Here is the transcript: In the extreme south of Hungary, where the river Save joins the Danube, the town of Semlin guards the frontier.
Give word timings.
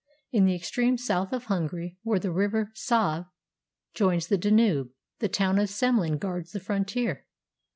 In 0.31 0.45
the 0.45 0.55
extreme 0.55 0.97
south 0.97 1.31
of 1.31 1.43
Hungary, 1.43 1.99
where 2.01 2.17
the 2.17 2.31
river 2.31 2.71
Save 2.73 3.25
joins 3.93 4.25
the 4.29 4.37
Danube, 4.39 4.89
the 5.19 5.29
town 5.29 5.59
of 5.59 5.69
Semlin 5.69 6.17
guards 6.17 6.53
the 6.53 6.59
frontier. 6.59 7.27